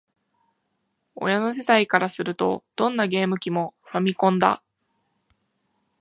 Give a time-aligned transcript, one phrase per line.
[1.13, 4.63] 親の世代からすると、どんなゲーム機も「ファミコン」だ